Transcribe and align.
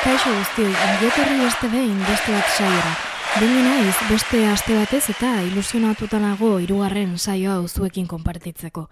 kaixo 0.00 0.30
guztioi, 0.32 0.72
ongietorri 0.72 1.36
beste 1.42 1.68
behin 1.68 1.98
beste 2.06 2.32
bat 2.32 2.52
saiora. 2.56 2.92
Bini 3.36 3.62
naiz 3.66 3.96
beste 4.08 4.38
aste 4.48 4.74
batez 4.74 5.02
eta 5.12 5.32
ilusionatuta 5.44 6.18
nago 6.22 6.54
hirugarren 6.58 7.18
saio 7.18 7.52
hau 7.52 7.68
zuekin 7.68 8.06
konpartitzeko. 8.08 8.86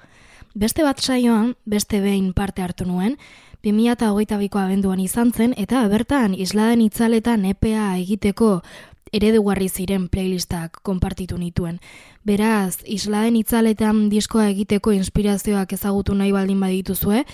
Beste 0.54 0.84
bat 0.84 1.00
saioan, 1.00 1.54
beste 1.64 2.00
behin 2.04 2.34
parte 2.34 2.62
hartu 2.62 2.84
nuen, 2.84 3.16
2008ko 3.64 4.61
abenduan 4.61 5.00
izan 5.00 5.32
zen, 5.32 5.54
eta 5.57 5.80
bertan 5.89 6.34
isladen 6.34 6.84
itzaletan 6.84 7.46
EPA 7.54 7.95
egiteko 8.02 8.61
eredugarri 9.12 9.68
ziren 9.68 10.09
playlistak 10.12 10.82
konpartitu 10.84 11.38
nituen. 11.38 11.79
Beraz, 12.29 12.82
isladen 12.84 13.38
itzaletan 13.40 14.09
diskoa 14.12 14.50
egiteko 14.52 14.93
inspirazioak 14.93 15.72
ezagutu 15.72 16.14
nahi 16.14 16.36
baldin 16.36 16.61
badituzue, 16.61 17.25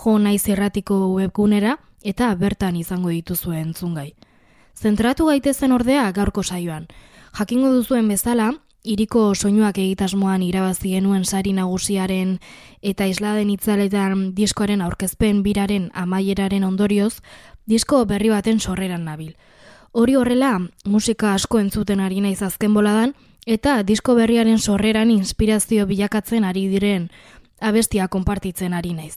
jo 0.00 0.16
naiz 0.18 0.48
erratiko 0.48 1.02
webgunera, 1.12 1.76
eta 2.02 2.34
bertan 2.34 2.76
izango 2.76 3.10
dituzue 3.10 3.60
entzungai. 3.60 4.14
Zentratu 4.78 5.26
gaitezen 5.26 5.72
ordea 5.72 6.10
gaurko 6.12 6.42
saioan. 6.42 6.86
Jakingo 7.34 7.72
duzuen 7.74 8.08
bezala, 8.08 8.52
iriko 8.84 9.34
soinuak 9.34 9.78
egitasmoan 9.78 10.42
irabazi 10.42 10.94
genuen 10.94 11.24
sari 11.24 11.52
nagusiaren 11.52 12.38
eta 12.82 13.06
isladen 13.10 13.50
itzaletan 13.50 14.34
diskoaren 14.34 14.80
aurkezpen 14.80 15.42
biraren 15.42 15.90
amaieraren 15.94 16.64
ondorioz, 16.64 17.20
disko 17.66 18.04
berri 18.06 18.30
baten 18.30 18.60
sorreran 18.60 19.04
nabil. 19.04 19.34
Hori 19.92 20.14
horrela, 20.14 20.58
musika 20.84 21.34
asko 21.34 21.58
entzuten 21.58 22.00
ari 22.00 22.20
naiz 22.20 22.42
azken 22.42 22.74
boladan, 22.74 23.14
eta 23.46 23.82
disko 23.82 24.14
berriaren 24.14 24.58
sorreran 24.58 25.10
inspirazio 25.10 25.86
bilakatzen 25.86 26.44
ari 26.44 26.68
diren 26.68 27.08
abestia 27.60 28.08
konpartitzen 28.08 28.74
ari 28.74 28.92
naiz. 28.94 29.16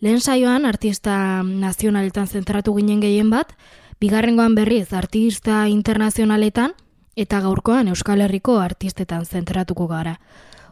Lehen 0.00 0.20
saioan 0.20 0.64
artista 0.64 1.42
nazionaletan 1.44 2.26
zentratu 2.26 2.72
ginen 2.78 3.02
gehien 3.04 3.28
bat, 3.30 3.52
bigarrengoan 4.00 4.54
berriz 4.56 4.94
artista 4.96 5.66
internazionaletan 5.68 6.72
eta 7.16 7.42
gaurkoan 7.44 7.92
Euskal 7.92 8.24
Herriko 8.24 8.56
artistetan 8.64 9.26
zentratuko 9.26 9.90
gara. 9.92 10.16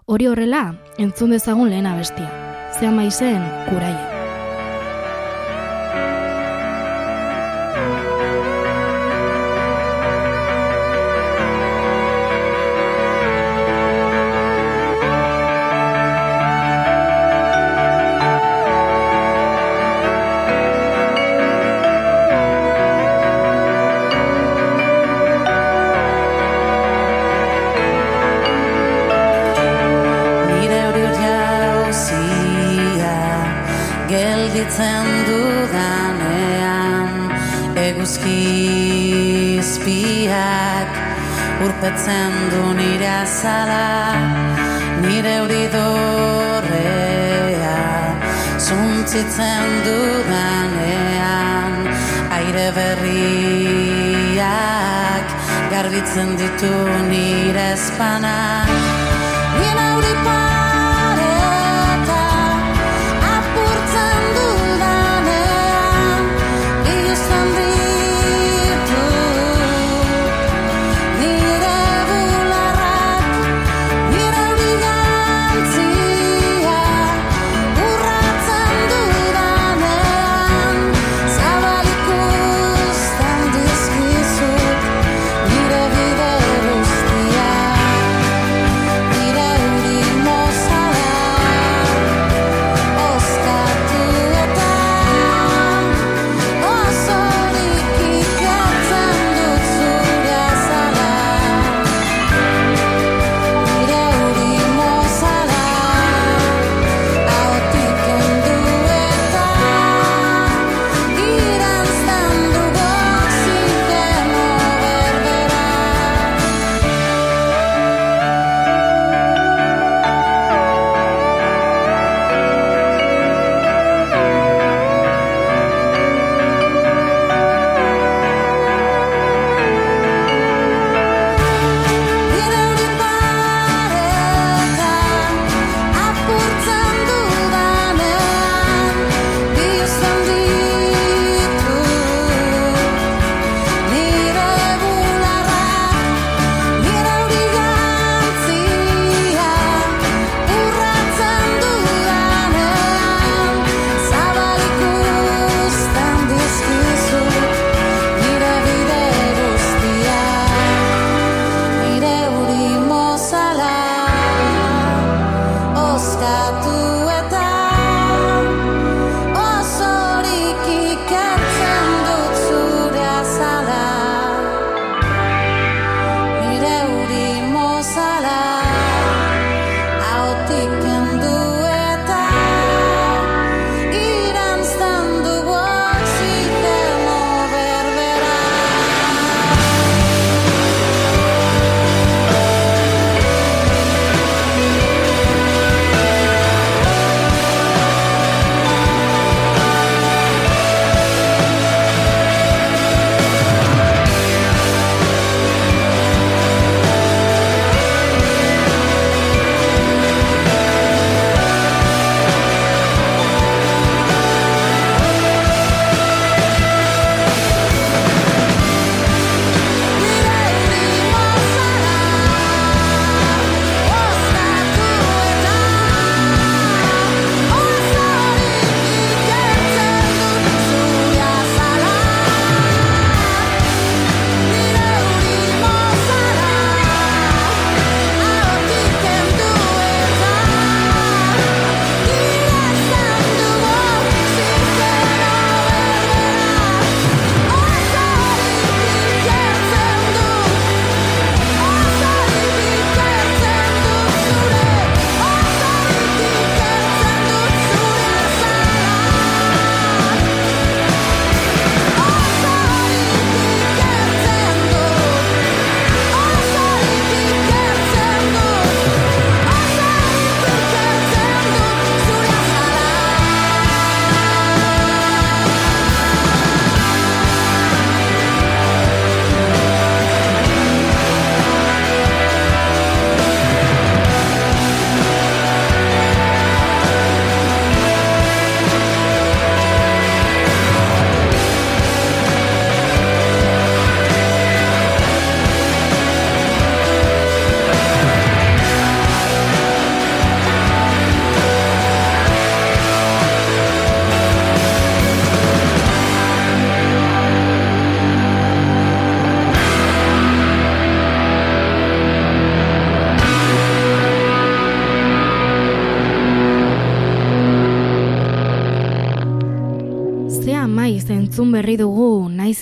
Hori 0.06 0.33
horrela, 0.33 0.79
entzun 0.97 1.37
dezagun 1.37 1.69
lehen 1.69 1.87
abestia. 1.87 2.31
Zean 2.79 2.97
maizen, 2.97 3.45
kuraia. 3.69 4.08
Urpetzen 41.65 42.33
du 42.53 42.62
nire 42.78 43.09
azala 43.23 43.87
nire 45.03 45.34
hori 45.42 45.65
dorrea 45.75 47.00
zuntzitzen 48.67 49.67
dudanean 49.87 51.72
aire 52.39 52.69
berriak 52.78 54.47
garbitzen 55.75 56.31
ditu 56.41 56.75
nire 57.12 57.66
espanak 57.77 58.69
nire 59.60 59.87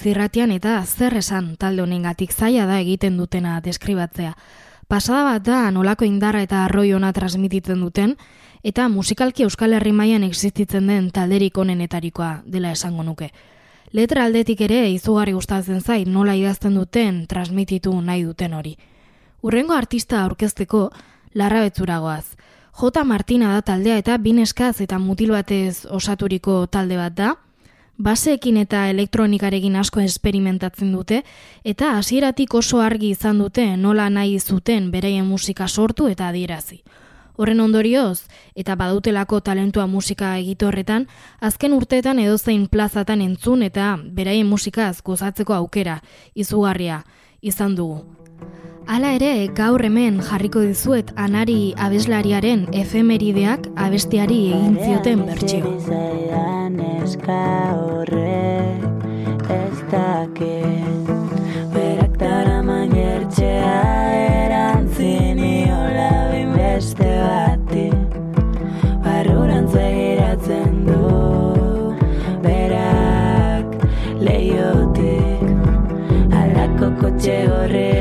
zirratian 0.07 0.53
eta 0.55 0.79
zer 0.87 1.17
esan 1.19 1.57
talde 1.59 1.83
honengatik 1.83 2.31
zaila 2.31 2.67
da 2.69 2.79
egiten 2.79 3.17
dutena 3.19 3.57
deskribatzea. 3.61 4.37
Pasada 4.87 5.25
bat 5.27 5.43
da 5.43 5.71
nolako 5.75 6.07
indarra 6.07 6.45
eta 6.47 6.61
arroi 6.65 6.93
ona 6.95 7.11
transmititzen 7.13 7.81
duten, 7.83 8.15
eta 8.63 8.87
musikalki 8.89 9.43
Euskal 9.43 9.75
Herri 9.75 9.91
mailan 9.93 10.23
existitzen 10.23 10.87
den 10.87 11.09
talderik 11.11 11.59
onenetarikoa 11.59 12.43
dela 12.47 12.71
esango 12.71 13.03
nuke. 13.03 13.33
Letra 13.93 14.29
aldetik 14.29 14.63
ere 14.69 14.85
izugarri 14.93 15.35
gustatzen 15.35 15.81
zait 15.81 16.07
nola 16.07 16.37
idazten 16.39 16.77
duten 16.79 17.25
transmititu 17.27 17.95
nahi 18.01 18.23
duten 18.23 18.55
hori. 18.55 18.77
Urrengo 19.43 19.75
artista 19.75 20.23
aurkezteko 20.23 20.91
larra 21.35 21.65
betzuragoaz. 21.67 22.37
J. 22.79 23.05
Martina 23.05 23.51
da 23.57 23.63
taldea 23.63 23.99
eta 23.99 24.19
bineskaz 24.23 24.77
eta 24.87 25.01
mutil 25.03 25.35
batez 25.35 25.87
osaturiko 25.91 26.67
talde 26.71 27.01
bat 27.01 27.19
da, 27.19 27.35
baseekin 28.03 28.57
eta 28.57 28.89
elektronikarekin 28.91 29.77
asko 29.77 30.01
esperimentatzen 30.01 30.93
dute, 30.93 31.23
eta 31.65 31.97
hasieratik 31.97 32.55
oso 32.55 32.81
argi 32.81 33.11
izan 33.11 33.39
dute 33.39 33.67
nola 33.77 34.09
nahi 34.11 34.39
zuten 34.41 34.91
bereien 34.91 35.27
musika 35.27 35.69
sortu 35.69 36.09
eta 36.09 36.29
adierazi. 36.29 36.83
Horren 37.37 37.61
ondorioz, 37.61 38.25
eta 38.57 38.77
badutelako 38.77 39.41
talentua 39.41 39.87
musika 39.87 40.37
egitorretan, 40.39 41.07
azken 41.41 41.73
urteetan 41.77 42.19
edozein 42.19 42.67
plazatan 42.69 43.21
entzun 43.21 43.63
eta 43.63 43.97
beraien 44.01 44.47
musikaz 44.47 45.03
gozatzeko 45.05 45.55
aukera, 45.55 46.01
izugarria, 46.35 47.03
izan 47.43 47.77
dugu. 47.77 48.26
Hala 48.87 49.09
ere, 49.17 49.49
gaur 49.51 49.83
hemen 49.83 50.21
jarriko 50.23 50.61
dizuet 50.63 51.09
anari 51.19 51.73
abeslariaren 51.87 52.61
efemerideak 52.83 53.65
abestiari 53.85 54.37
egin 54.55 54.77
zioten 54.79 55.25
bertxio. 55.27 55.73
Eska 57.07 57.41
horrek 57.81 59.51
ez 59.57 59.79
dakit 59.91 61.11
Berak 61.75 62.15
dara 62.23 62.61
manertxea 62.67 63.75
erantzini 64.45 65.67
hola 65.71 66.09
beste 66.55 67.11
bati 67.27 67.89
Barrurantz 69.03 69.75
egiratzen 69.83 70.81
du 70.87 71.03
Berak 72.47 73.77
leiotik 74.31 75.47
Alako 76.43 76.95
kotxe 77.03 77.39
maitatu 77.47 77.96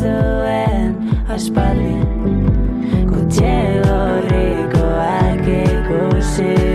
zuen 0.00 0.90
Aspaldi. 1.34 1.96
Kotxe 3.10 3.54
horrikoak 3.86 5.46
ikusi 5.60 6.71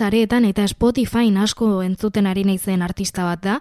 sareetan 0.00 0.46
eta 0.48 0.64
Spotify 0.68 1.28
asko 1.36 1.82
entzuten 1.82 2.26
ari 2.26 2.44
naizen 2.44 2.82
artista 2.82 3.24
bat 3.24 3.42
da, 3.44 3.60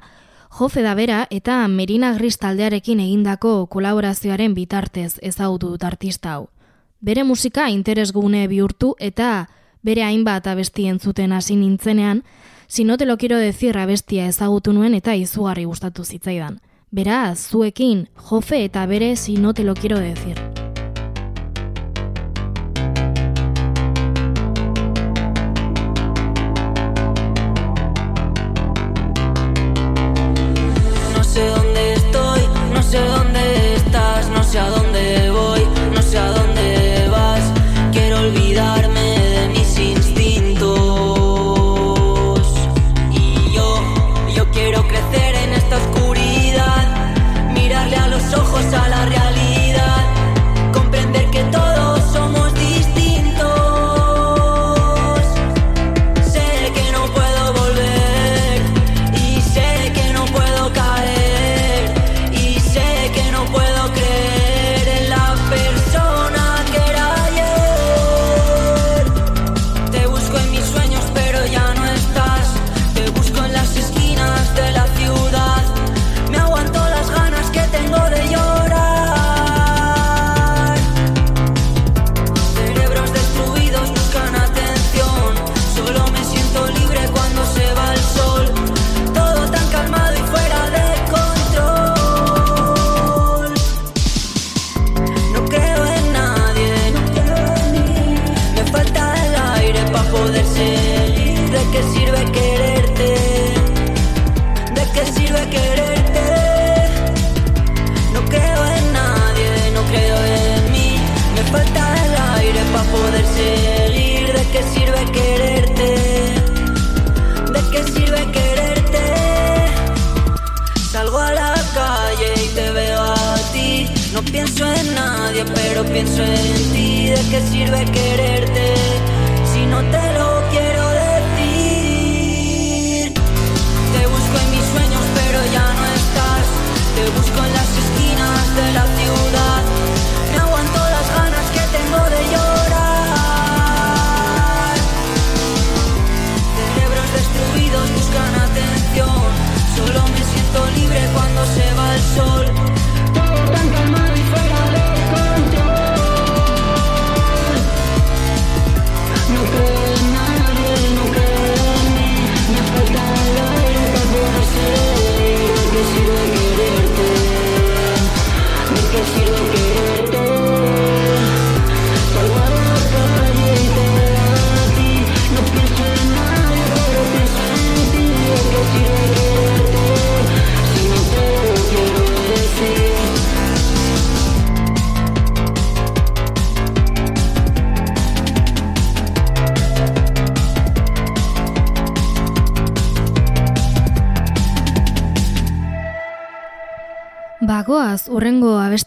Jofe 0.50 0.81
da 0.81 0.96
bera 0.96 1.27
eta 1.29 1.67
Merina 1.67 2.13
Gris 2.15 2.38
taldearekin 2.41 3.00
egindako 3.03 3.67
kolaborazioaren 3.67 4.55
bitartez 4.55 5.19
ezagutu 5.22 5.74
dut 5.74 5.84
artista 5.84 6.34
hau. 6.34 6.48
Bere 7.01 7.24
musika 7.24 7.67
interesgune 7.69 8.48
bihurtu 8.48 8.96
eta 9.00 9.50
bere 9.84 10.03
hainbat 10.03 10.48
abesti 10.48 10.88
entzuten 10.88 11.36
hasi 11.36 11.55
nintzenean, 11.55 12.24
si 12.67 12.84
no 12.84 12.98
te 12.98 13.05
lo 13.05 13.17
quiero 13.17 13.38
decir 13.38 13.77
abestia 13.77 14.25
ezagutu 14.27 14.74
nuen 14.74 14.96
eta 14.96 15.15
izugarri 15.15 15.65
gustatu 15.65 16.03
zitzaidan. 16.03 16.60
Beraz, 16.89 17.50
zuekin, 17.51 18.08
Jofe 18.15 18.63
eta 18.63 18.86
bere 18.86 19.15
si 19.15 19.38
no 19.38 19.53
te 19.53 19.63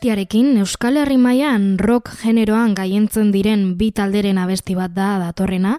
abestiarekin 0.03 0.57
Euskal 0.59 0.97
Herri 0.99 1.15
mailan 1.17 1.79
rock 1.79 2.11
generoan 2.19 2.73
gaientzen 2.75 3.31
diren 3.31 3.77
bi 3.79 3.93
talderen 3.95 4.39
abesti 4.39 4.75
bat 4.75 4.91
da 4.91 5.21
datorrena, 5.23 5.77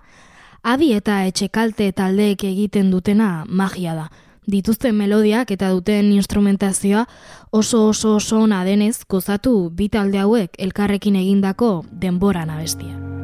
adi 0.64 0.94
eta 0.96 1.26
etxekalte 1.28 1.92
taldeek 1.92 2.46
egiten 2.48 2.90
dutena 2.90 3.44
magia 3.50 3.96
da. 3.96 4.08
Dituzten 4.48 4.96
melodiak 4.96 5.52
eta 5.52 5.74
duten 5.76 6.14
instrumentazioa 6.16 7.04
oso 7.52 7.90
oso 7.90 8.16
oso 8.16 8.40
ona 8.40 8.64
denez 8.64 9.04
gozatu 9.10 9.70
bi 9.70 9.90
talde 9.90 10.24
hauek 10.24 10.56
elkarrekin 10.58 11.20
egindako 11.20 11.84
denboran 11.92 12.50
abestia. 12.50 13.23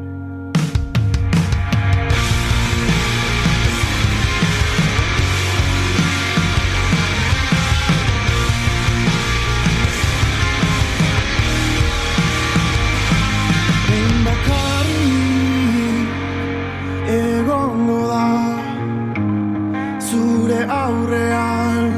gure 20.50 20.66
aurrean. 20.66 21.92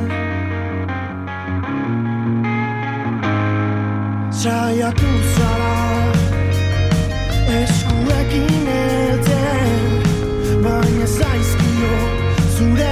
Saiatu 4.42 5.10
zara 5.34 5.76
eskuekin 7.60 8.68
elten 8.76 9.72
Baina 10.64 11.06
zaizkio 11.18 11.96
zure 12.56 12.91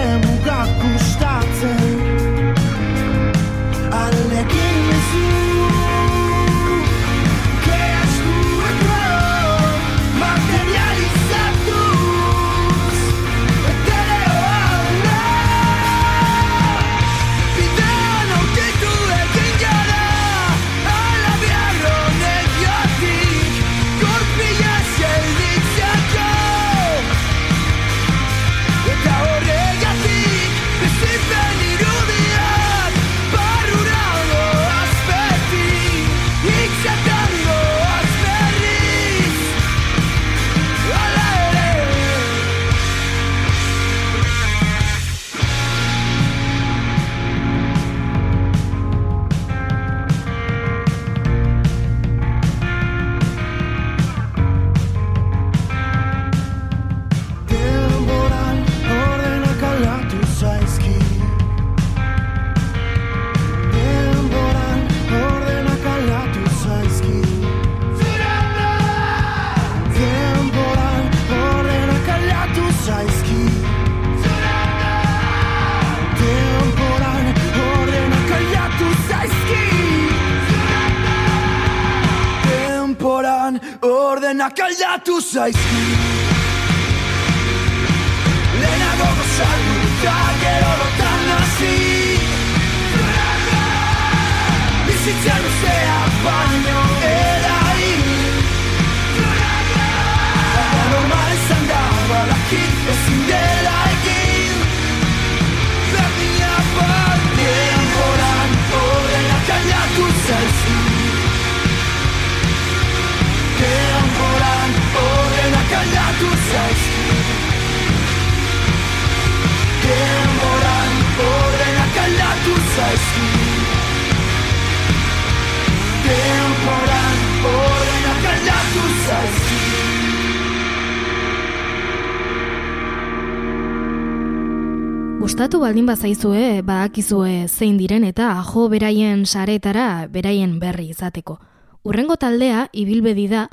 gustatu 135.41 135.63
baldin 135.63 135.87
bazaizue, 135.89 136.61
badakizue 136.61 137.47
zein 137.49 137.79
diren 137.81 138.03
eta 138.05 138.27
jo 138.45 138.67
beraien 138.69 139.23
saretara 139.25 140.07
beraien 140.13 140.59
berri 140.61 140.91
izateko. 140.93 141.39
Urrengo 141.83 142.19
taldea 142.21 142.67
ibilbedi 142.77 143.25
da 143.31 143.47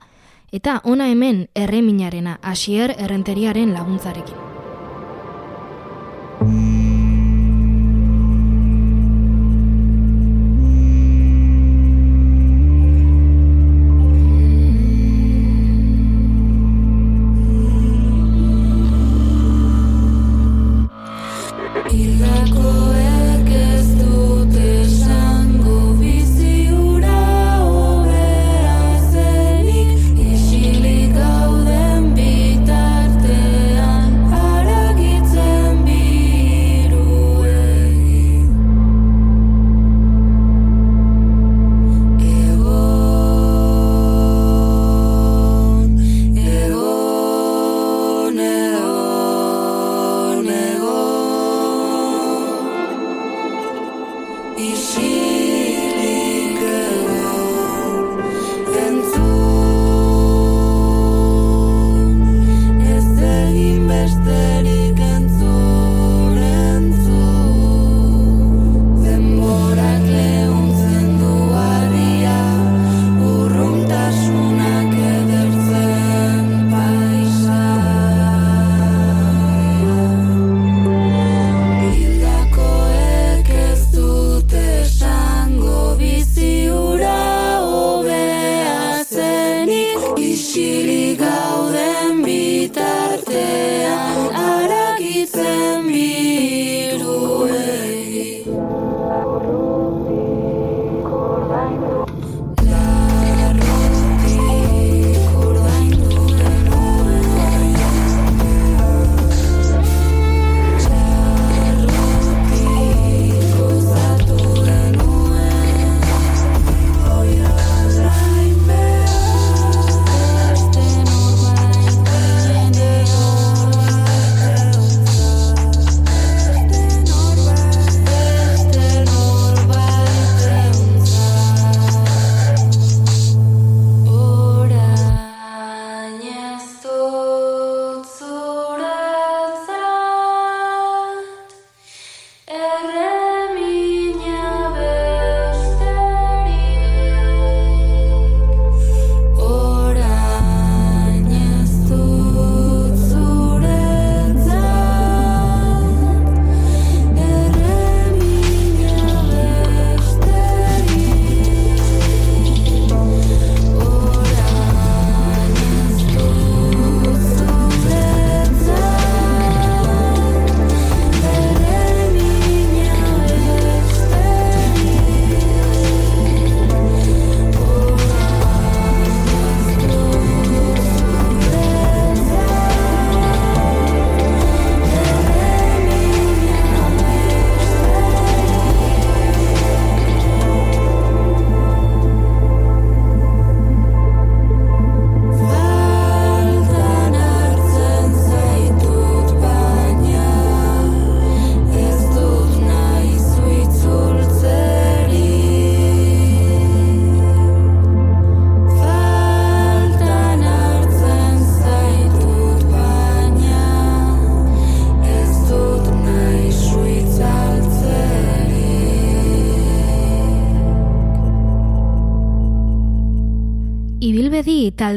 eta 0.52 0.82
ona 0.84 1.08
hemen 1.08 1.46
erreminarena 1.56 2.42
hasier 2.44 2.92
errenteriaren 2.98 3.72
laguntzarekin. 3.72 4.47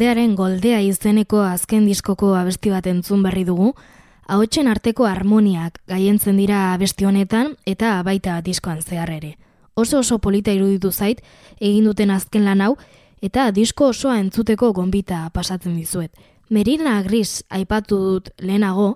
Taldearen 0.00 0.32
goldea 0.32 0.78
izeneko 0.80 1.42
azken 1.44 1.84
diskoko 1.84 2.30
abesti 2.32 2.70
bat 2.72 2.86
entzun 2.88 3.20
berri 3.20 3.42
dugu, 3.44 3.74
ahotsen 4.32 4.68
arteko 4.72 5.04
harmoniak 5.04 5.74
gaientzen 5.92 6.38
dira 6.40 6.72
abesti 6.72 7.04
honetan 7.04 7.50
eta 7.68 7.98
baita 8.02 8.38
diskoan 8.40 8.78
zehar 8.80 9.10
ere. 9.12 9.34
Oso 9.76 9.98
oso 9.98 10.16
polita 10.18 10.54
iruditu 10.56 10.88
zait 10.90 11.20
egin 11.60 11.84
duten 11.84 12.10
azken 12.10 12.46
lan 12.48 12.62
hau 12.64 12.78
eta 13.20 13.50
disko 13.52 13.90
osoa 13.92 14.14
entzuteko 14.22 14.70
gonbita 14.72 15.28
pasatzen 15.34 15.74
dizuet. 15.76 16.14
Merina 16.48 17.02
Gris 17.02 17.44
aipatu 17.50 17.98
dut 17.98 18.30
lehenago 18.40 18.94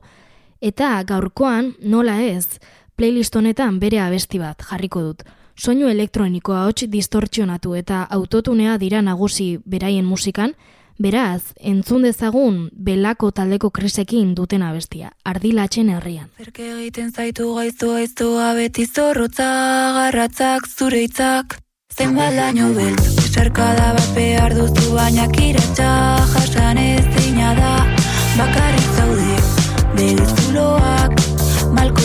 eta 0.62 1.02
gaurkoan 1.04 1.74
nola 1.82 2.22
ez 2.22 2.56
playlist 2.96 3.36
honetan 3.36 3.76
bere 3.78 4.00
abesti 4.00 4.40
bat 4.40 4.64
jarriko 4.70 5.02
dut. 5.02 5.20
Soinu 5.54 5.92
elektronikoa 5.92 6.64
hots 6.64 6.88
distortzionatu 6.88 7.74
eta 7.74 8.06
autotunea 8.08 8.78
dira 8.78 9.02
nagusi 9.02 9.58
beraien 9.66 10.08
musikan, 10.08 10.56
beraz, 10.98 11.54
entzun 11.58 12.02
dezagun 12.06 12.68
belako 12.72 13.30
taldeko 13.30 13.70
krisekin 13.70 14.34
duten 14.34 14.62
abestia, 14.62 15.12
ardilatzen 15.24 15.90
herrian. 15.90 16.30
Zerke 16.38 16.70
egiten 16.76 17.12
zaitu 17.12 17.54
gaiztu 17.56 17.92
gaiztua 17.96 18.52
beti 18.54 18.86
zorrotza 18.86 19.50
garratzak 19.98 20.68
zure 20.68 21.04
hitzak. 21.06 21.58
Zenbat 21.94 22.34
laino 22.34 22.72
beltz, 22.74 23.04
esarkada 23.22 23.92
bat 23.94 24.08
behar 24.16 24.54
duzu 24.56 24.94
baina 24.96 25.28
kiratxa 25.30 25.90
jasan 26.32 26.78
ez 26.78 27.04
da. 27.60 27.74
Bakarrik 28.34 28.88
zaude, 28.98 29.36
begizuloak, 29.94 31.12
malkotan 31.76 32.03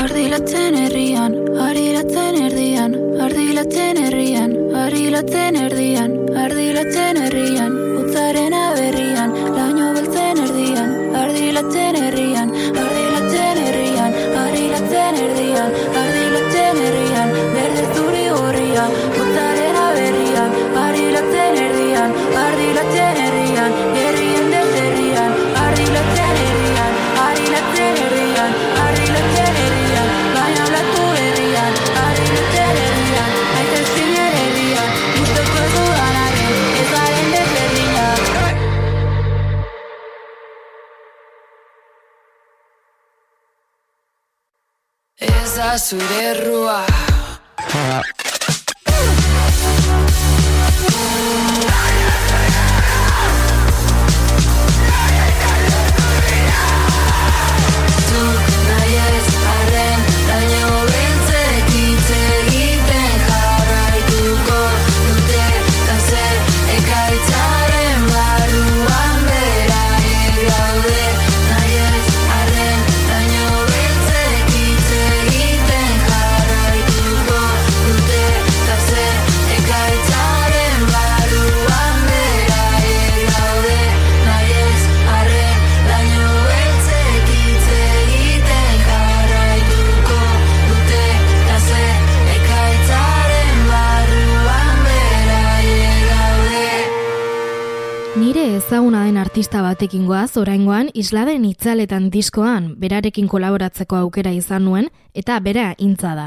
Ardilatzen 0.00 0.74
herrian, 0.74 1.34
ardilatzen 1.60 2.36
erdian, 2.46 2.94
ardilatzen 3.20 3.98
herrian, 4.00 4.54
ardilatzen 4.82 5.58
erdian, 5.60 6.14
ardilatzen 6.42 7.20
herrian, 7.20 7.74
utzaren 8.00 8.51
da 45.72 45.78
zure 45.78 46.22
errua 46.22 46.84
artista 99.32 99.62
batekin 99.64 100.04
goaz, 100.04 100.36
oraingoan 100.36 100.90
isladen 100.92 101.46
itzaletan 101.48 102.10
diskoan 102.12 102.66
berarekin 102.76 103.30
kolaboratzeko 103.32 103.96
aukera 103.96 104.28
izan 104.36 104.66
nuen 104.66 104.90
eta 105.16 105.38
bera 105.40 105.70
intza 105.78 106.10
da. 106.14 106.26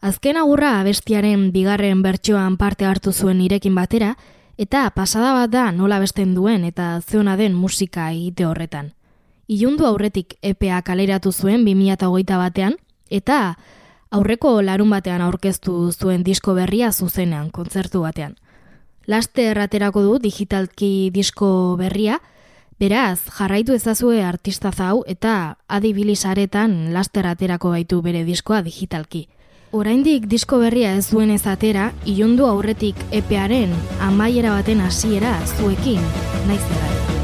Azken 0.00 0.38
agurra 0.38 0.76
abestiaren 0.78 1.48
bigarren 1.50 2.04
bertsoan 2.04 2.54
parte 2.60 2.86
hartu 2.86 3.10
zuen 3.10 3.40
nirekin 3.42 3.74
batera, 3.74 4.12
eta 4.56 4.84
pasada 4.94 5.32
bat 5.34 5.50
da 5.50 5.64
nola 5.72 5.98
besten 5.98 6.36
duen 6.36 6.62
eta 6.62 7.00
zeona 7.00 7.34
den 7.36 7.58
musika 7.58 8.12
egite 8.12 8.46
horretan. 8.46 8.92
Ilundu 9.48 9.90
aurretik 9.90 10.36
EPA 10.42 10.78
kaleratu 10.86 11.32
zuen 11.32 11.66
2008 11.66 12.38
batean, 12.38 12.78
eta 13.10 13.56
aurreko 14.12 14.60
larun 14.62 14.94
batean 14.94 15.26
aurkeztu 15.26 15.90
zuen 15.90 16.22
disko 16.22 16.54
berria 16.54 16.92
zuzenean, 16.92 17.50
kontzertu 17.50 18.06
batean. 18.06 18.36
Laste 19.06 19.48
erraterako 19.50 20.02
du 20.02 20.18
digitalki 20.22 21.10
disko 21.14 21.76
berria, 21.78 22.20
beraz 22.78 23.20
jarraitu 23.36 23.74
ezazue 23.74 24.22
artista 24.22 24.72
zau 24.72 25.02
eta 25.06 25.58
adibilisaretan 25.68 26.92
laster 26.94 27.26
aterako 27.26 27.74
baitu 27.74 28.02
bere 28.02 28.24
diskoa 28.24 28.62
digitalki. 28.62 29.28
Oraindik 29.72 30.26
disko 30.28 30.58
berria 30.60 30.92
ez 30.98 31.06
zuen 31.08 31.30
ez 31.32 31.46
atera, 31.48 31.92
ilundu 32.04 32.46
aurretik 32.46 32.98
epearen 33.10 33.72
amaiera 34.04 34.52
baten 34.58 34.84
hasiera 34.84 35.38
zuekin, 35.56 36.02
naiz 36.46 37.21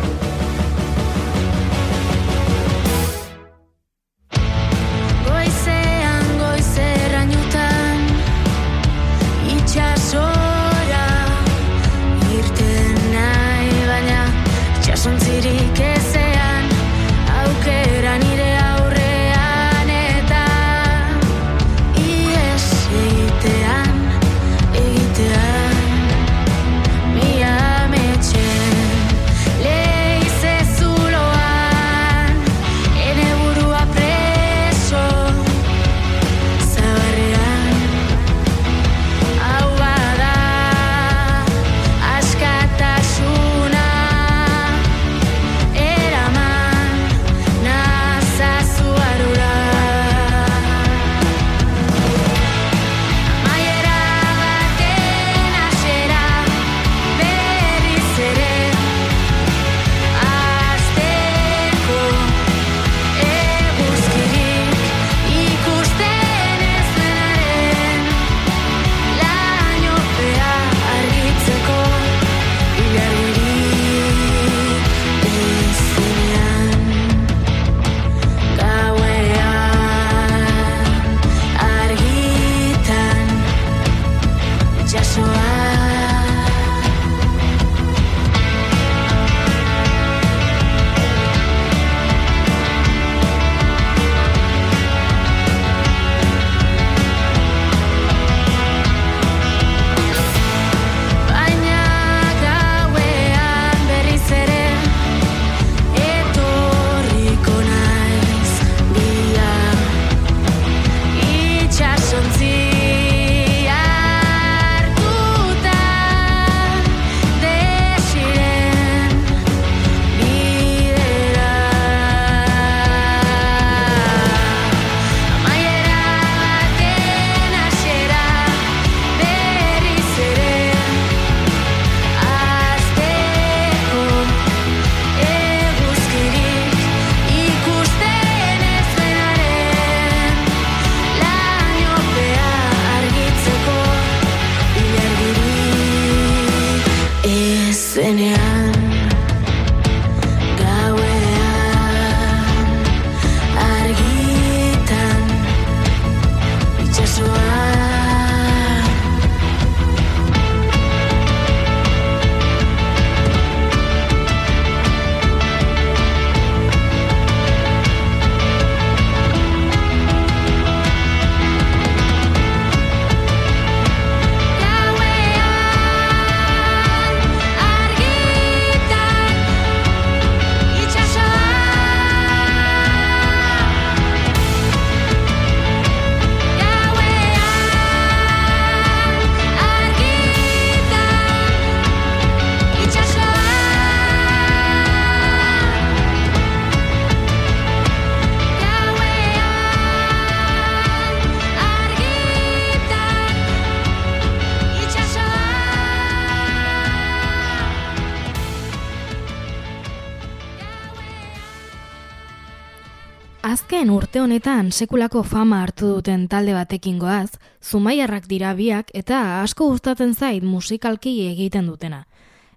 Urte 214.19 214.25
honetan 214.25 214.73
sekulako 214.73 215.21
fama 215.23 215.61
hartu 215.63 215.89
duten 215.93 216.25
talde 216.27 216.51
batekin 216.51 216.97
goaz, 216.99 217.39
zumaiarrak 217.63 218.25
dira 218.27 218.51
biak 218.59 218.89
eta 218.91 219.45
asko 219.45 219.69
gustatzen 219.71 220.11
zait 220.15 220.43
musikalki 220.43 221.13
egiten 221.29 221.69
dutena. 221.71 222.01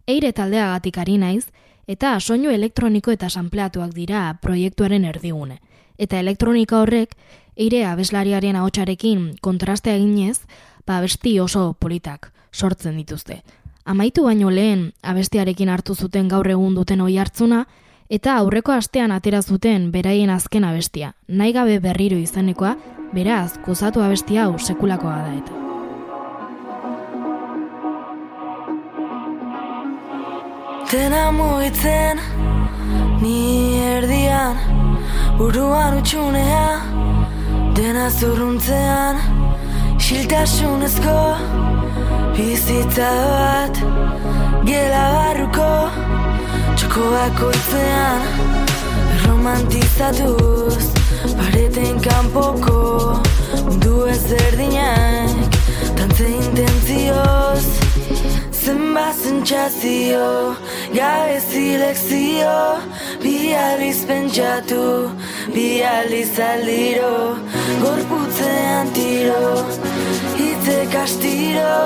Eire 0.08 0.32
taldeagatik 0.34 0.98
ari 0.98 1.20
naiz, 1.22 1.52
eta 1.86 2.16
soinu 2.20 2.50
elektroniko 2.50 3.14
eta 3.14 3.30
sampleatuak 3.30 3.94
dira 3.94 4.24
proiektuaren 4.42 5.06
erdigune. 5.06 5.60
Eta 6.00 6.18
elektronika 6.18 6.80
horrek, 6.82 7.14
eire 7.56 7.86
abeslariaren 7.86 8.58
ahotsarekin 8.58 9.36
kontraste 9.40 9.94
eginez, 9.94 10.40
ba 10.88 10.98
abesti 10.98 11.40
oso 11.40 11.76
politak 11.80 12.32
sortzen 12.52 12.98
dituzte. 12.98 13.44
Amaitu 13.86 14.24
baino 14.24 14.50
lehen 14.50 14.94
abestiarekin 15.04 15.70
hartu 15.70 15.94
zuten 15.94 16.28
gaur 16.28 16.50
egun 16.50 16.74
duten 16.74 17.06
oi 17.06 17.20
hartzuna, 17.22 17.68
eta 18.12 18.36
aurreko 18.42 18.74
astean 18.76 19.14
atera 19.16 19.40
zuten 19.42 19.88
beraien 19.92 20.30
azken 20.30 20.66
abestia. 20.68 21.14
Nahi 21.28 21.54
gabe 21.56 21.80
berriro 21.80 22.18
izanekoa, 22.20 22.76
beraz, 23.16 23.54
kozatu 23.66 24.04
abestia 24.04 24.46
hau 24.46 24.60
sekulakoa 24.60 25.18
da 25.24 25.34
eta. 25.40 25.58
Dena 30.92 31.30
mugitzen, 31.32 32.20
ni 33.22 33.80
erdian, 33.94 34.60
buruan 35.40 36.02
utxunea, 36.02 36.66
dena 37.78 38.10
zurruntzean, 38.12 39.22
xiltasunezko, 40.04 41.16
bizitza 42.36 43.14
bat, 43.32 43.80
gela 44.68 45.06
barruko, 45.16 45.72
txoko 46.78 47.04
bakoitzean, 47.14 48.22
romantizatuz, 49.26 50.86
pareten 51.38 52.00
kanpoko, 52.06 52.80
mundu 53.66 54.06
ezberdinak, 54.14 55.58
tantze 55.98 56.28
intentzioz, 56.30 57.66
zenba 58.62 59.08
zentzazio, 59.22 60.56
gabe 60.94 61.40
zilekzio, 61.50 62.58
bi 63.24 63.54
aliz 63.66 64.06
pentsatu, 64.08 65.10
bi 65.54 65.68
aliz 65.84 66.40
aldiro, 66.40 67.36
gorputzean 67.84 68.94
tiro, 68.96 69.66
hitze 70.38 70.80
kastiro, 70.94 71.78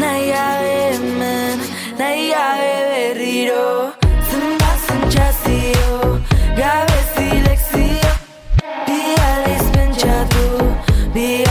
nahi 0.00 0.30
gabe 0.32 0.74
hemen, 0.92 1.68
nahi 1.98 2.30
berriro, 2.32 3.95
zentzazio, 6.56 6.62
gabe 6.62 6.98
zilekzio, 7.14 8.10
bi 8.86 9.14
aliz 9.28 9.62
pentsatu, 9.72 10.74
bi 11.14 11.44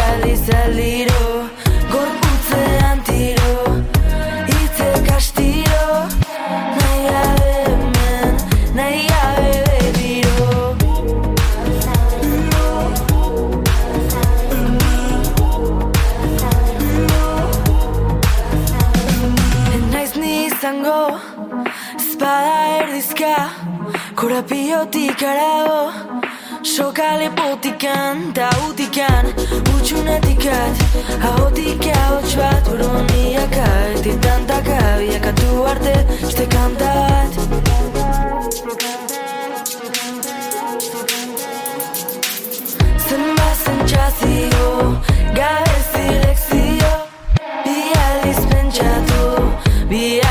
Korapiotik 24.25 25.21
arago 25.21 25.93
Soka 26.65 27.09
lepotikan 27.19 28.33
Ta 28.33 28.49
utikan 28.65 29.25
Utxunetikat 29.69 30.73
Ahotik 31.21 31.85
ahots 31.93 32.33
bat 32.33 32.65
Buroniaka 32.65 33.69
Eti 33.93 34.17
tantaka 34.17 34.97
Biakatu 34.97 35.49
arte 35.69 35.95
Este 36.25 36.45
kanta 36.49 36.91
bat. 37.05 37.31
Zenba 43.05 43.49
zentzazio 43.61 44.73
Gabe 45.37 45.77
zilekzio 45.93 46.93
Bi 47.61 47.77
aldiz 48.07 48.41
pentsatu 48.49 49.21
Bi 49.85 50.24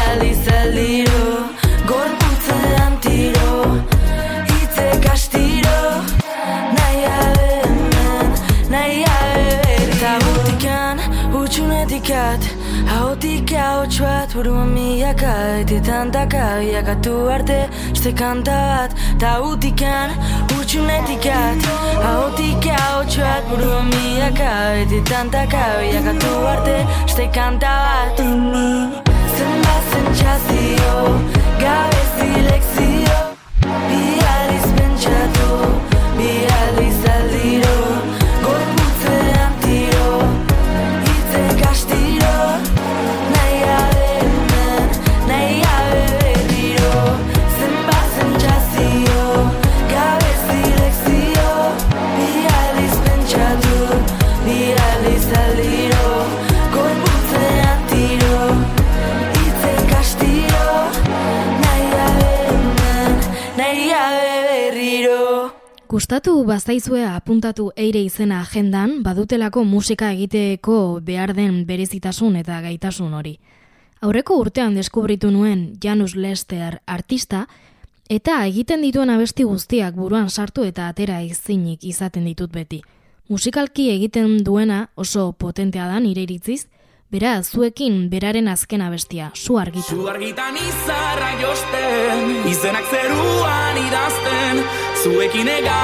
Utxunetikat 12.15 12.43
Ahotik 12.89 13.53
ahots 13.53 13.99
bat 13.99 14.33
Buruan 14.35 14.69
milaka 14.75 15.61
Eti 15.61 15.81
tantaka 15.81 16.61
Biakatu 16.61 17.29
arte 17.29 17.69
Este 17.93 18.13
kanta 18.13 18.51
bat 18.51 18.91
Ta 19.19 19.41
utikan 19.43 20.11
Utxunetikat 20.59 21.59
Ahotik 22.11 22.67
ahots 22.71 23.17
bat 23.17 23.43
Buruan 23.51 23.91
milaka 23.91 24.79
Eti 24.83 25.01
tantaka 25.11 25.65
Biakatu 25.83 26.33
arte 26.47 26.77
Este 27.07 27.27
kanta 27.35 27.75
bat. 27.87 28.17
Zenba 29.37 29.77
zentzazio 29.91 30.99
Gabe 31.59 32.03
zilekzio 32.17 32.94
Gustatu 65.95 66.33
bazaizue 66.43 67.05
apuntatu 67.07 67.69
eire 67.79 68.01
izena 68.03 68.41
agendan, 68.43 68.97
badutelako 69.05 69.61
musika 69.63 70.09
egiteko 70.11 70.99
behar 71.07 71.31
den 71.37 71.61
berezitasun 71.69 72.35
eta 72.41 72.57
gaitasun 72.65 73.13
hori. 73.15 73.37
Aurreko 74.03 74.41
urtean 74.43 74.75
deskubritu 74.75 75.31
nuen 75.31 75.61
Janus 75.85 76.17
Lester 76.17 76.81
artista, 76.97 77.45
eta 78.11 78.41
egiten 78.49 78.83
dituen 78.83 79.13
abesti 79.15 79.47
guztiak 79.47 79.95
buruan 79.95 80.27
sartu 80.31 80.65
eta 80.67 80.89
atera 80.91 81.21
ezinik 81.23 81.87
izaten 81.87 82.27
ditut 82.27 82.51
beti. 82.51 82.81
Musikalki 83.31 83.93
egiten 83.93 84.41
duena 84.43 84.89
oso 84.97 85.29
potentea 85.39 85.87
da 85.87 86.01
nire 86.01 86.27
iritziz, 86.27 86.65
bera 87.15 87.37
zuekin 87.45 88.09
beraren 88.11 88.51
azken 88.51 88.83
abestia, 88.83 89.31
su 89.35 89.61
argitan. 89.63 89.95
Zu 89.95 90.11
argitan 90.11 90.59
izarra 90.59 91.31
josten, 91.39 92.35
izenak 92.51 92.91
zeruan 92.91 93.81
idazten, 93.87 94.65
zuekin 95.05 95.49
egan. 95.49 95.75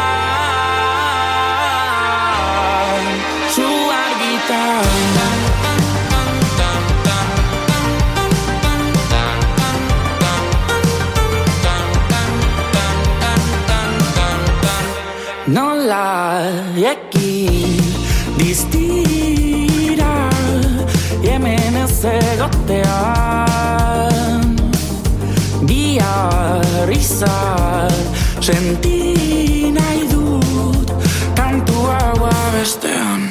Zu 3.55 3.69
argitan. 4.05 4.87
Nola 15.51 16.47
ekin 16.93 17.83
diztira 18.39 20.17
hemen 21.25 21.77
ez 21.83 22.05
egotean 22.05 23.61
Bihar 25.67 26.89
izar 26.95 28.20
senti 28.40 29.68
nahi 29.76 30.09
dut 30.09 30.88
kantu 31.37 31.76
hau 31.92 32.24
abestean. 32.24 33.29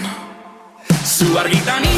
Zu 1.04 1.28
argitan 1.38 1.89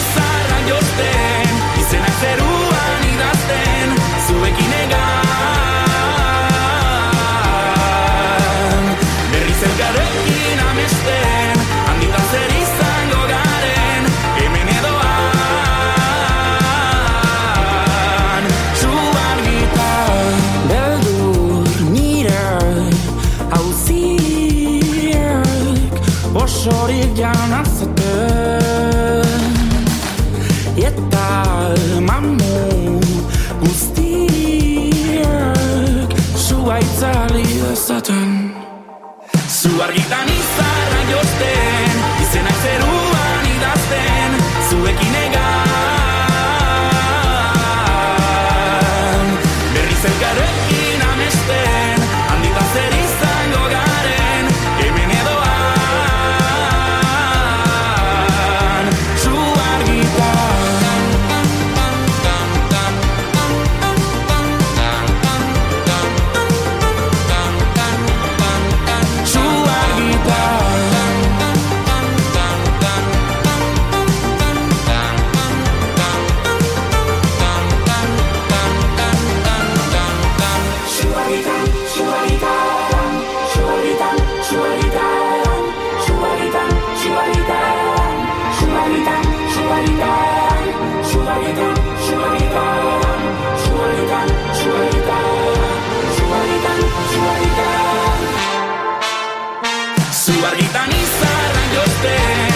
Zu 39.81 39.85
argitan 39.87 40.40
Zu 100.11 100.33
argitan 100.45 100.91
izarra 100.91 101.63
josten 101.73 102.50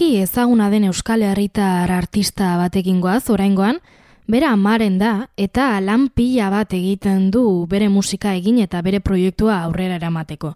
Nazionalki 0.00 0.22
ezaguna 0.22 0.70
den 0.70 0.84
Euskal 0.84 1.20
Herritar 1.20 1.90
artista 1.92 2.56
batekin 2.56 3.02
goaz, 3.02 3.28
oraingoan, 3.28 3.80
bera 4.26 4.54
amaren 4.54 4.96
da 4.98 5.28
eta 5.36 5.78
lan 5.84 6.06
pila 6.08 6.48
bat 6.48 6.72
egiten 6.72 7.30
du 7.30 7.66
bere 7.68 7.90
musika 7.92 8.32
egin 8.32 8.62
eta 8.64 8.80
bere 8.80 9.00
proiektua 9.00 9.58
aurrera 9.60 9.98
eramateko. 10.00 10.54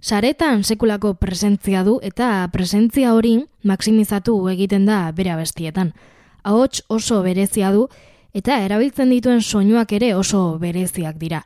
Saretan 0.00 0.64
sekulako 0.64 1.14
presentzia 1.14 1.84
du 1.84 2.00
eta 2.02 2.48
presentzia 2.50 3.14
hori 3.14 3.36
maksimizatu 3.62 4.34
egiten 4.48 4.86
da 4.86 5.12
bere 5.12 5.30
abestietan. 5.30 5.94
Ahots 6.42 6.82
oso 6.88 7.22
berezia 7.22 7.70
du 7.70 7.86
eta 8.34 8.58
erabiltzen 8.58 9.14
dituen 9.14 9.40
soinuak 9.40 9.92
ere 9.92 10.16
oso 10.16 10.58
bereziak 10.58 11.14
dira. 11.16 11.44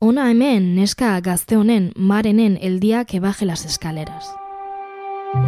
Ona 0.00 0.30
hemen 0.30 0.74
neska 0.80 1.20
gazte 1.20 1.60
honen 1.60 1.92
marenen 1.94 2.56
eldiak 2.62 3.14
ebaje 3.20 3.44
las 3.44 3.66
escaleras. 3.66 4.45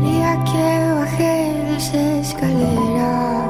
Día 0.00 0.32
que 0.44 0.68
bajé 0.94 1.34
las 1.72 1.94
escaleras, 1.94 3.46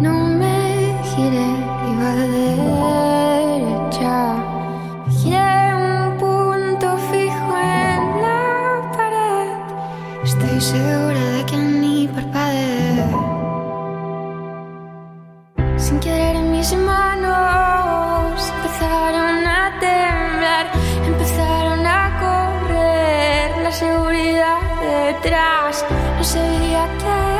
no 0.00 0.12
me 0.40 0.94
giré, 1.10 1.48
iba 1.92 2.10
de 2.14 2.26
derecha. 3.56 4.14
Giré 5.18 5.74
un 5.74 6.16
punto 6.18 6.96
fijo 7.10 7.52
en 7.58 8.00
la 8.24 8.42
pared, 8.96 9.58
estoy 10.22 10.60
segura 10.60 11.22
de 11.36 11.42
que 11.46 11.56
ni 11.56 12.08
parpadeé. 12.08 13.04
Sin 15.76 15.98
querer 16.00 16.36
mis 16.42 16.70
manos 16.76 17.55
la 23.66 23.72
seguridad 23.72 24.60
detrás. 24.80 25.84
No 26.16 26.22
sabía 26.22 26.88
qué 27.00 27.35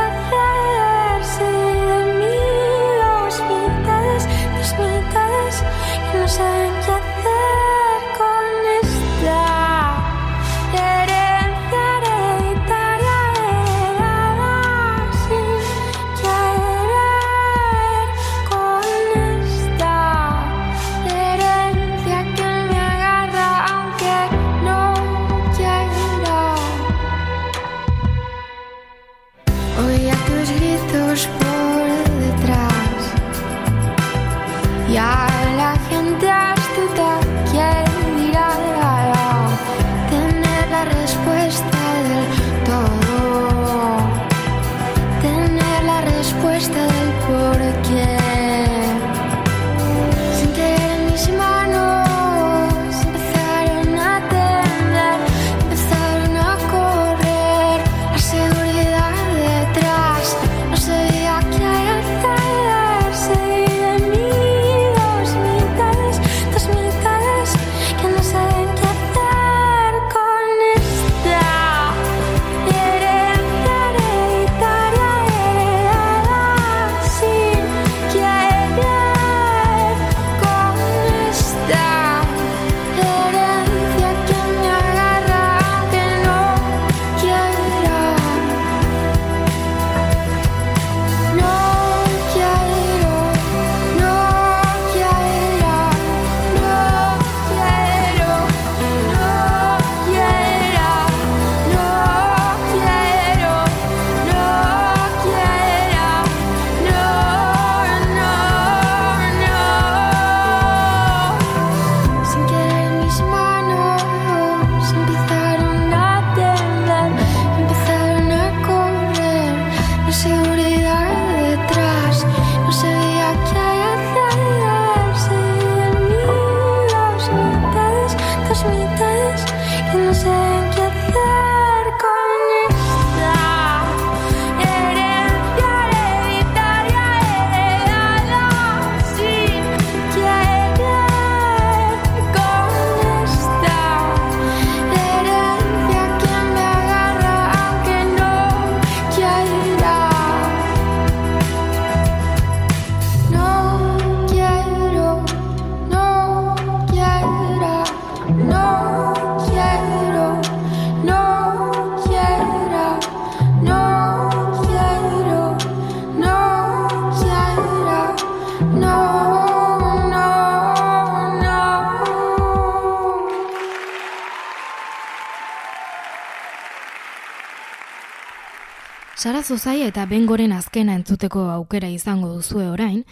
Zozaia 179.47 179.87
eta 179.87 180.03
Bengoren 180.11 180.51
azkena 180.51 180.97
entzuteko 180.99 181.45
aukera 181.53 181.87
izango 181.87 182.33
duzue 182.35 182.65
orain, 182.67 183.05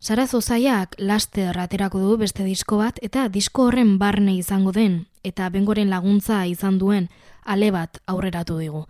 Sara 0.00 0.24
Zozaiak 0.26 0.94
laster 0.96 1.58
aterako 1.60 2.00
du 2.00 2.14
beste 2.16 2.46
disko 2.46 2.78
bat 2.80 2.96
eta 3.04 3.26
disko 3.28 3.66
horren 3.68 3.98
barne 4.00 4.32
izango 4.38 4.72
den 4.72 4.94
eta 5.22 5.50
Bengoren 5.52 5.90
laguntza 5.92 6.46
izan 6.48 6.78
duen 6.80 7.10
ale 7.44 7.68
bat 7.76 8.00
aurreratu 8.06 8.56
digu. 8.62 8.86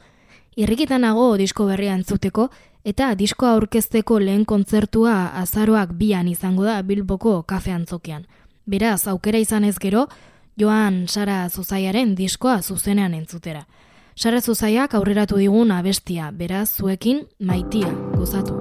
Irrikitan 0.54 1.02
nago 1.02 1.26
disko 1.42 1.66
berria 1.66 1.96
entzuteko 1.98 2.48
eta 2.84 3.16
diskoa 3.18 3.56
aurkezteko 3.56 4.20
lehen 4.22 4.44
kontzertua 4.46 5.32
azaroak 5.42 5.98
bian 5.98 6.28
izango 6.30 6.70
da 6.70 6.80
Bilboko 6.82 7.40
kafe 7.42 7.74
antzokian. 7.74 8.28
Beraz, 8.64 9.08
aukera 9.08 9.42
izan 9.42 9.64
ez 9.64 9.78
gero, 9.82 10.06
joan 10.54 11.08
Sara 11.08 11.48
Zozaiaren 11.48 12.14
diskoa 12.14 12.60
zuzenean 12.62 13.14
entzutera. 13.14 13.66
Sara 14.14 14.40
Zozaiak 14.40 14.94
aurreratu 14.94 15.38
digun 15.40 15.72
abestia, 15.72 16.30
beraz 16.36 16.68
zuekin 16.76 17.24
maitia, 17.40 17.88
gozatu. 18.16 18.60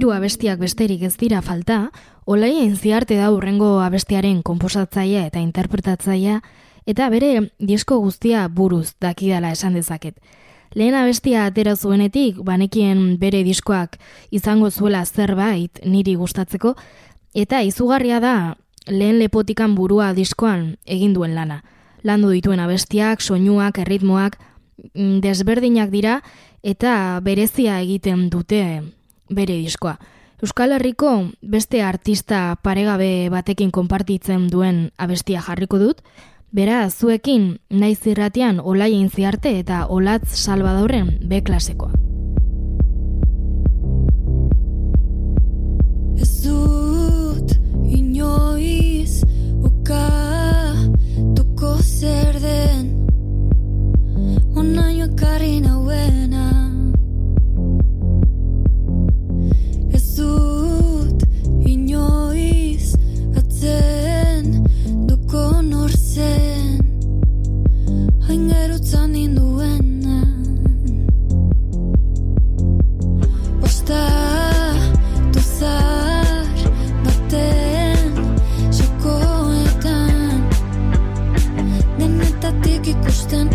hiru 0.00 0.14
abestiak 0.16 0.56
besterik 0.56 1.02
ez 1.04 1.18
dira 1.20 1.42
falta, 1.44 1.90
Olaien 2.24 2.72
ziarte 2.72 3.18
da 3.20 3.26
urrengo 3.34 3.82
abestiaren 3.84 4.38
komposatzailea 4.40 5.26
eta 5.28 5.40
interpretatzailea 5.44 6.38
eta 6.88 7.08
bere 7.12 7.50
disko 7.58 7.98
guztia 8.00 8.46
buruz 8.48 8.94
dakidala 8.96 9.50
esan 9.52 9.74
dezaket. 9.76 10.16
Lehen 10.72 10.96
abestia 10.96 11.42
atera 11.44 11.74
zuenetik, 11.76 12.38
banekien 12.40 13.18
bere 13.20 13.42
diskoak 13.44 13.98
izango 14.30 14.70
zuela 14.70 15.04
zerbait 15.04 15.82
niri 15.84 16.14
gustatzeko, 16.16 16.76
eta 17.34 17.60
izugarria 17.60 18.20
da 18.24 18.56
lehen 18.88 19.18
lepotikan 19.18 19.74
burua 19.74 20.14
diskoan 20.14 20.78
egin 20.86 21.12
duen 21.12 21.34
lana. 21.34 21.60
Landu 22.02 22.30
dituen 22.32 22.60
abestiak, 22.60 23.20
soinuak, 23.20 23.82
erritmoak, 23.84 24.40
mm, 24.94 25.20
desberdinak 25.20 25.92
dira, 25.92 26.22
eta 26.62 27.20
berezia 27.20 27.82
egiten 27.84 28.30
dute 28.30 28.64
bere 29.30 29.56
diskoa. 29.62 29.96
Euskal 30.40 30.72
Herriko 30.72 31.10
beste 31.42 31.82
artista 31.84 32.56
paregabe 32.64 33.28
batekin 33.28 33.70
konpartitzen 33.70 34.48
duen 34.48 34.86
abestia 34.96 35.42
jarriko 35.44 35.78
dut, 35.78 36.00
bera 36.52 36.88
zuekin 36.90 37.58
naiz 37.70 38.00
irratian 38.08 38.60
olaien 38.60 39.10
ziarte 39.10 39.52
eta 39.58 39.84
olatz 39.86 40.32
salvadorren 40.34 41.18
B 41.28 41.42
klasekoa. 41.44 41.92
Ez 46.20 46.32
dut 46.46 47.54
inoiz 48.00 49.20
uka 49.60 50.06
toko 51.36 51.76
zer 51.84 52.40
den 52.40 52.88
Onaino 54.56 55.06
ekarri 55.12 55.60
nauena 55.60 56.39
Hain 68.30 68.46
gerutza 68.48 69.00
ninduena 69.10 70.18
Bosta 73.60 74.02
duzar 75.34 76.60
baten 77.06 78.14
Jokoetan 78.76 80.46
Denetatik 81.98 82.86
ikusten 82.94 83.50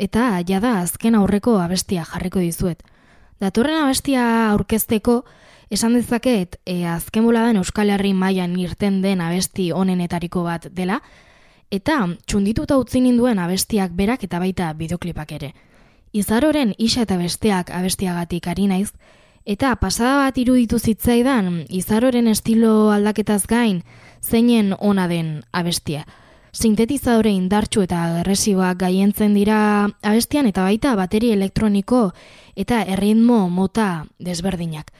eta 0.00 0.40
jada 0.48 0.78
azken 0.80 1.14
aurreko 1.14 1.58
abestia 1.60 2.06
jarriko 2.08 2.40
dizuet. 2.40 2.82
Datorren 3.40 3.82
abestia 3.84 4.24
aurkezteko, 4.50 5.22
esan 5.70 5.94
dezaket 5.96 6.56
e, 6.64 6.84
azken 6.88 7.26
boladan 7.28 7.60
Euskal 7.60 7.92
Herri 7.92 8.14
mailan 8.16 8.56
irten 8.58 9.00
den 9.04 9.20
abesti 9.20 9.70
honenetariko 9.76 10.42
bat 10.44 10.70
dela, 10.76 11.00
eta 11.70 12.00
txundituta 12.26 12.78
utzi 12.80 13.00
ninduen 13.04 13.38
abestiak 13.38 13.92
berak 13.96 14.24
eta 14.26 14.40
baita 14.42 14.72
bideoklipak 14.74 15.36
ere. 15.38 15.52
Izaroren 16.12 16.74
isa 16.78 17.04
eta 17.06 17.16
besteak 17.20 17.70
abestiagatik 17.70 18.48
ari 18.50 18.66
naiz, 18.72 18.90
eta 19.46 19.74
pasada 19.76 20.16
bat 20.24 20.38
iruditu 20.38 20.80
zitzaidan, 20.80 21.66
izaroren 21.68 22.26
estilo 22.28 22.90
aldaketaz 22.90 23.44
gain, 23.46 23.84
zeinen 24.20 24.74
ona 24.78 25.06
den 25.08 25.42
abestia 25.52 26.06
sintetizadore 26.52 27.30
indartsu 27.30 27.84
eta 27.86 28.02
agresiboak 28.20 28.78
gaientzen 28.82 29.34
dira 29.34 29.88
abestian 30.02 30.46
eta 30.50 30.62
baita 30.66 30.94
bateri 30.98 31.30
elektroniko 31.32 32.10
eta 32.56 32.82
erritmo 32.82 33.48
mota 33.48 34.06
desberdinak. 34.18 34.90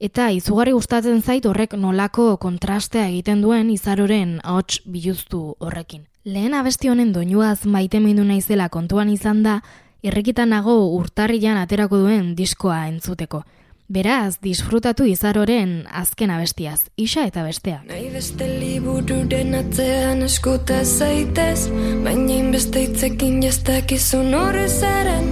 Eta 0.00 0.30
izugarri 0.32 0.72
gustatzen 0.72 1.20
zait 1.20 1.44
horrek 1.44 1.74
nolako 1.76 2.36
kontrastea 2.40 3.08
egiten 3.10 3.42
duen 3.42 3.68
izaroren 3.70 4.38
ahots 4.44 4.80
biluztu 4.86 5.56
horrekin. 5.60 6.06
Lehen 6.24 6.54
abesti 6.54 6.88
honen 6.88 7.12
doinuaz 7.12 7.66
maite 7.66 8.00
mindu 8.00 8.24
naizela 8.24 8.68
kontuan 8.68 9.10
izan 9.12 9.42
da, 9.42 9.60
irrikitanago 10.02 10.74
urtarrilan 10.96 11.60
aterako 11.60 12.00
duen 12.06 12.34
diskoa 12.36 12.86
entzuteko. 12.88 13.42
Beraz, 13.90 14.36
disfrutatu 14.38 15.02
izaroren 15.10 15.80
azken 15.90 16.30
abestiaz, 16.30 16.84
isa 16.94 17.24
eta 17.26 17.42
bestea. 17.42 17.80
Nahi 17.88 18.06
beste 18.14 18.46
libururen 18.46 19.50
atzean 19.58 20.22
eskuta 20.28 20.78
zaitez 20.84 21.66
Baina 22.04 22.36
inbeste 22.38 22.86
hitzekin 22.86 23.42
jastakizun 23.42 24.30
horre 24.38 24.68
zaren 24.70 25.26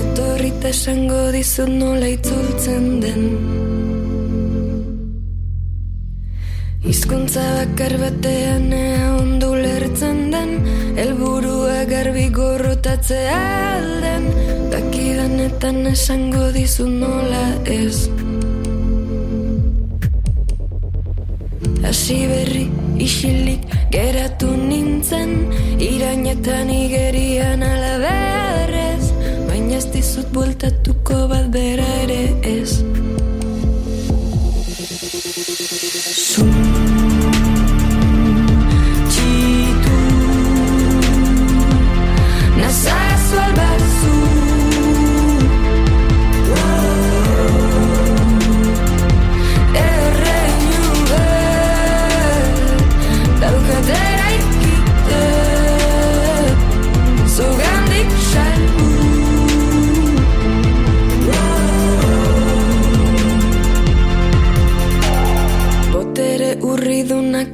Etorrita 0.00 0.72
esango 0.72 1.26
dizut 1.36 1.68
nola 1.68 2.08
itzultzen 2.16 2.94
den 3.04 3.67
Hizkuntza 6.86 7.42
bakar 7.56 7.92
batean 7.98 8.72
ea 8.72 9.06
ondu 9.18 9.48
lertzen 9.62 10.30
den 10.30 10.50
Elburua 11.04 11.82
garbi 11.90 12.28
gorrotatzea 12.30 13.38
alden. 13.78 14.28
Dakidanetan 14.70 15.86
esango 15.90 16.52
dizut 16.54 16.92
nola 17.00 17.42
ez. 17.66 18.06
Hasi 21.82 22.20
berri 22.30 22.64
isilik 23.02 23.62
geratu 23.90 24.50
nintzen 24.54 25.34
Irainetan 25.80 26.70
igerian 26.70 27.62
alaberrez 27.62 29.10
Baina 29.48 29.78
ez 29.78 29.86
dizut 29.94 30.30
bueltatuko 30.34 31.22
bat 31.32 31.48
bera 31.54 31.88
ere 32.04 32.22
ez 32.58 32.82
Suci 35.48 36.44
tu 39.82 39.98
Nasa 42.58 42.98
salvar 43.30 43.80
su. 44.00 44.37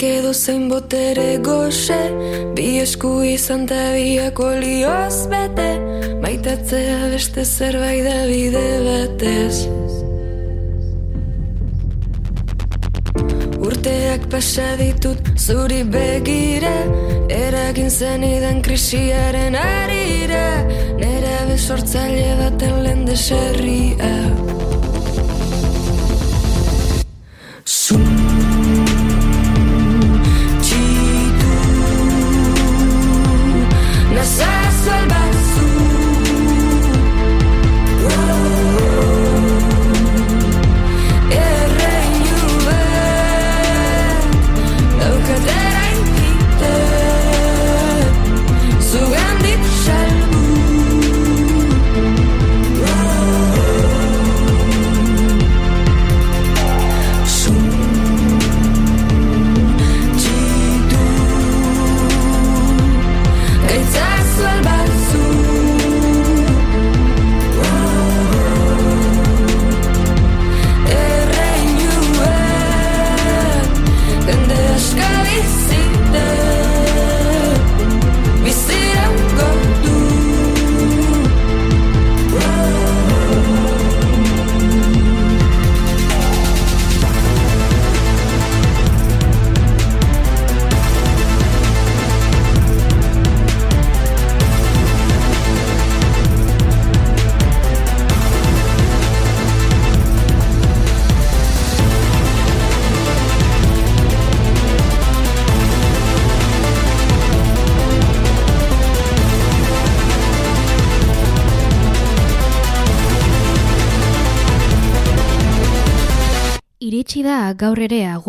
Edo 0.05 0.33
zein 0.35 0.69
botere 0.69 1.39
goxe 1.45 1.99
Bi 2.57 2.67
esku 2.83 3.11
izan 3.27 3.67
ta 3.71 3.81
biak 3.95 4.41
olioz 4.41 5.27
bete 5.33 5.71
Maitatzea 6.23 7.11
beste 7.13 7.45
zerbait 7.45 8.05
da 8.07 8.21
bide 8.29 8.69
batez. 8.87 9.67
Urteak 13.65 14.29
pasa 14.33 14.69
ditut 14.81 15.33
zuri 15.37 15.83
begira 15.97 16.75
Eragin 17.29 17.91
zenidan 17.91 18.63
krisiaren 18.63 19.57
arira 19.61 20.47
Nera 21.01 21.37
besortzaile 21.51 22.31
baten 22.43 22.83
lehen 22.85 23.05
deserria 23.09 24.15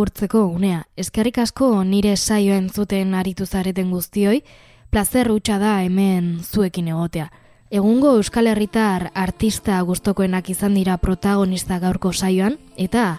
agurtzeko 0.06 0.46
unea. 0.46 0.84
Eskerrik 0.96 1.40
asko 1.42 1.84
nire 1.84 2.16
saio 2.16 2.54
entzuten 2.54 3.16
aritu 3.18 3.46
zareten 3.46 3.90
guztioi, 3.90 4.44
plazer 4.92 5.32
hutsa 5.32 5.58
da 5.58 5.82
hemen 5.82 6.42
zuekin 6.44 6.88
egotea. 6.88 7.32
Egungo 7.72 8.12
Euskal 8.20 8.46
Herritar 8.48 9.10
artista 9.16 9.80
gustokoenak 9.82 10.50
izan 10.50 10.76
dira 10.76 10.98
protagonista 10.98 11.80
gaurko 11.80 12.12
saioan, 12.14 12.60
eta 12.78 13.18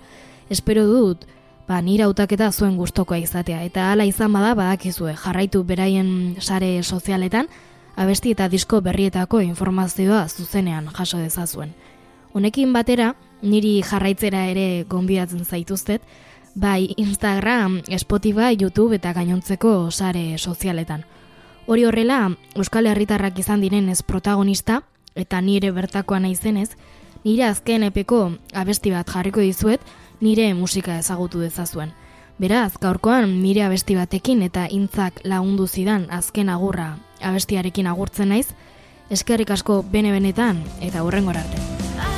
espero 0.49 0.87
dut 0.87 1.27
ba, 1.67 1.81
nire 1.83 2.05
hautaketa 2.05 2.53
zuen 2.53 2.77
gustokoa 2.77 3.19
izatea. 3.19 3.65
Eta 3.65 3.91
hala 3.91 4.07
izan 4.07 4.33
bada 4.33 4.55
badakizue 4.55 5.17
jarraitu 5.17 5.65
beraien 5.65 6.37
sare 6.39 6.83
sozialetan, 6.85 7.49
abesti 7.97 8.31
eta 8.31 8.47
disko 8.49 8.81
berrietako 8.81 9.41
informazioa 9.41 10.29
zuzenean 10.29 10.87
jaso 10.95 11.19
dezazuen. 11.19 11.75
Honekin 12.33 12.73
batera, 12.73 13.17
niri 13.43 13.83
jarraitzera 13.83 14.47
ere 14.53 14.85
gonbidatzen 14.89 15.45
zaituztet, 15.45 16.03
bai 16.57 16.95
Instagram, 16.97 17.83
Spotify, 17.99 18.57
YouTube 18.59 18.97
eta 18.97 19.13
gainontzeko 19.13 19.91
sare 19.91 20.39
sozialetan. 20.39 21.05
Hori 21.67 21.85
horrela, 21.85 22.31
Euskal 22.57 22.87
Herritarrak 22.87 23.39
izan 23.39 23.61
direnez 23.61 24.03
protagonista, 24.03 24.83
eta 25.15 25.41
nire 25.41 25.71
bertakoa 25.71 26.21
naizenez, 26.21 26.71
nire 27.25 27.45
azken 27.45 27.85
epeko 27.87 28.33
abesti 28.55 28.91
bat 28.91 29.09
jarriko 29.11 29.45
dizuet, 29.45 29.81
nire 30.21 30.53
musika 30.55 30.99
ezagutu 30.99 31.45
dezazuen. 31.45 31.93
Beraz, 32.39 32.77
gaurkoan 32.81 33.43
nire 33.43 33.65
abesti 33.65 33.97
batekin 33.97 34.43
eta 34.43 34.67
intzak 34.71 35.21
lagundu 35.25 35.67
zidan 35.67 36.07
azken 36.11 36.49
agurra 36.49 36.97
abestiarekin 37.21 37.87
agurtzen 37.87 38.29
naiz, 38.33 38.49
eskerrik 39.11 39.51
asko 39.51 39.83
bene 39.83 40.13
benetan 40.13 40.63
eta 40.81 41.05
hurrengora 41.05 41.45
arte. 41.45 42.16